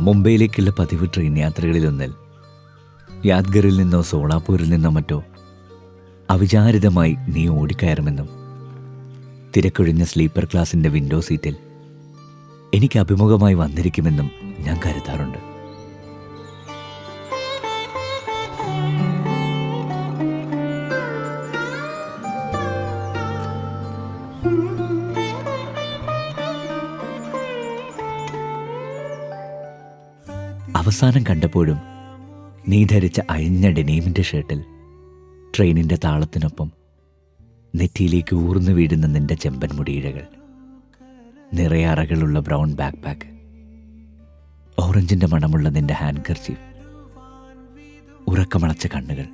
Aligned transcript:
മുംബൈയിലേക്കുള്ള 0.00 0.70
പതിവ് 0.78 1.06
ട്രെയിൻ 1.14 1.38
യാത്രകളിലൊന്നിൽ 1.38 2.12
യാദ്ഗറിൽ 3.26 3.76
നിന്നോ 3.76 4.02
സോളാപൂരിൽ 4.02 4.70
നിന്നോ 4.70 4.90
മറ്റോ 4.90 5.22
അവിചാരിതമായി 6.30 7.16
നീ 7.28 7.48
ഓടിക്കയറുമെന്നും 7.48 8.28
തിരക്കൊഴിഞ്ഞ 9.56 10.04
സ്ലീപ്പർ 10.04 10.44
ക്ലാസിന്റെ 10.44 10.88
വിൻഡോ 10.88 11.20
സീറ്റിൽ 11.20 11.56
എനിക്ക് 12.74 12.98
അഭിമുഖമായി 12.98 13.54
വന്നിരിക്കുമെന്നും 13.54 14.30
ഞാൻ 14.60 14.80
കരുതാറുണ്ട്. 14.86 15.38
അവസാനം 30.80 31.22
കണ്ടപ്പോഴും 31.22 31.78
നീ 32.68 32.84
ധരിച്ച 32.84 33.20
അയഞ്ഞ 33.30 33.66
ഡെനീമിന്റെ 33.70 34.22
ഷർട്ടിൽ 34.22 34.60
ട്രെയിനിന്റെ 35.54 35.96
താളത്തിനൊപ്പം 36.04 36.68
നെറ്റിയിലേക്ക് 37.74 38.34
ഊർന്നു 38.40 38.72
വീഴുന്ന 38.72 39.06
നിന്റെ 39.06 39.34
ചെമ്പൻ 39.34 39.70
മുടിയിഴകൾ 39.76 40.24
നിറയെ 41.54 41.84
അറകളുള്ള 41.84 42.38
ബ്രൗൺ 42.40 42.70
ബാക്ക് 42.74 43.02
പാക്ക് 43.02 43.28
ഓറഞ്ചിന്റെ 44.78 45.26
മണമുള്ള 45.26 45.68
നിന്റെ 45.68 45.94
ഹാൻഡ് 45.94 46.24
കർച്ചീഫ് 46.28 46.66
ഉറക്കമളച്ച 48.28 48.86
കണ്ണുകൾ 48.86 49.26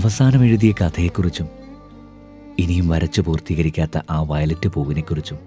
അവസാനം 0.00 0.44
എഴുതിയ 0.44 0.72
കഥയെക്കുറിച്ചും 0.72 1.48
ഇനിയും 2.58 2.88
വരച്ചു 2.88 3.20
പൂർത്തീകരിക്കാത്ത 3.20 3.98
ആ 4.10 4.22
വയലറ്റ് 4.22 4.68
പൂവിനെക്കുറിച്ചും 4.68 5.38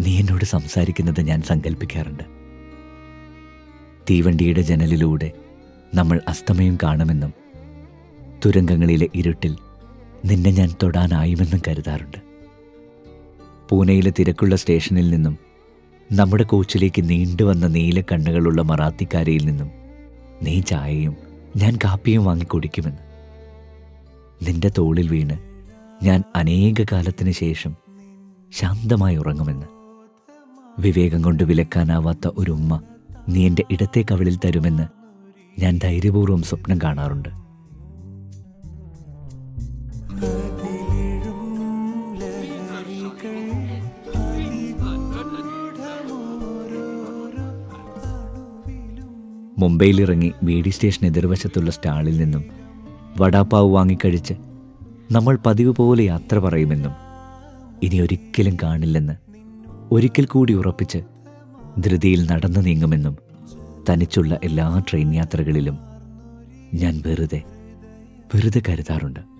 നീ 0.00 0.18
എന്നോട് 0.18 0.44
സംസാരിക്കുന്നത് 0.44 1.20
ഞാൻ 1.20 1.42
സങ്കല്പിക്കാറുണ്ട് 1.42 2.22
തീവണ്ടിയുടെ 4.10 4.60
ജനലിലൂടെ 4.60 5.32
നമ്മൾ 5.94 6.20
അസ്തമയം 6.28 6.78
കാണുമെന്നും 6.82 7.32
തുരങ്കങ്ങളിലെ 8.46 9.08
ഇരുട്ടിൽ 9.14 9.56
നിന്നെ 10.24 10.50
ഞാൻ 10.50 10.70
തൊടാനായുമെന്നും 10.82 11.62
കരുതാറുണ്ട്. 11.68 12.18
പൂനെയിലെ 13.70 14.12
തിരക്കുള്ള 14.18 14.56
സ്റ്റേഷനിൽ 14.56 15.10
നിന്നും 15.10 15.38
നമ്മുടെ 16.12 16.44
കോച്ചിലേക്ക് 16.44 17.08
നീണ്ടുവന്ന 17.08 17.66
നീല 17.66 18.00
കണ്ണുകളുള്ള 18.00 18.62
മറാത്തിക്കാരയിൽ 18.62 19.44
നിന്നും 19.44 19.70
നീ 20.42 20.60
ചായയും 20.60 21.16
ഞാൻ 21.56 21.78
കാപ്പിയും 21.84 22.24
വാങ്ങി 22.24 22.44
കുടിക്കുമെന്ന് 22.44 23.03
നിന്റെ 24.46 24.70
തോളിൽ 24.78 25.08
വീണ് 25.08 25.36
ഞാൻ 26.04 26.24
അനേക 26.36 26.84
കാലത്തിന് 26.92 27.30
ശേഷം 27.30 27.76
ശാന്തമായി 28.52 29.16
ഉറങ്ങുമെന്ന്. 29.16 29.66
വിവേകം 30.78 31.22
കൊണ്ട് 31.22 31.42
വിലക്കാനാവാത്ത 31.42 32.30
ഒരു 32.36 32.50
ഉമ്മ 32.50 32.82
നീ 33.28 33.46
എന്റെ 33.46 33.64
ഇടത്തെ 33.70 34.04
കവിളിൽ 34.10 34.38
തരുമെന്ന് 34.44 34.86
ഞാൻ 35.60 35.78
ധൈര്യപൂർവം 35.78 36.42
സ്വപ്നം 36.42 36.78
കാണാറുണ്ട്. 36.82 37.28
മുംബൈയിലിറങ്ങി 49.58 50.32
വി 50.42 50.62
ഡി 50.62 50.68
സ്റ്റേഷൻ 50.68 51.06
എതിർവശത്തുള്ള 51.06 51.70
സ്റ്റാളിൽ 51.70 52.16
നിന്നും 52.16 52.63
വടാപ്പാവ് 53.18 53.72
വാങ്ങിക്കഴിച്ച് 53.72 54.34
നമ്മൾ 55.12 55.38
പതിവ് 55.46 55.70
പോലെ 55.70 56.04
യാത്ര 56.04 56.38
പറയുമെന്നും 56.38 56.94
ഇനി 57.82 58.00
ഒരിക്കലും 58.00 58.56
കാണില്ലെന്ന് 58.62 59.14
ഒരിക്കൽ 59.92 60.26
കൂടി 60.26 60.52
ഉറപ്പിച്ച് 60.52 60.98
ധൃതിയിൽ 61.78 62.30
നടന്നു 62.30 62.60
നീങ്ങുമെന്നും 62.60 63.18
തനിച്ചുള്ള 63.90 64.38
എല്ലാ 64.44 64.82
ട്രെയിൻ 64.90 65.14
യാത്രകളിലും 65.14 65.78
ഞാൻ 66.74 67.02
വെറുതെ 67.06 67.42
വെറുതെ 68.34 68.62
കരുതാറുണ്ട്. 68.68 69.33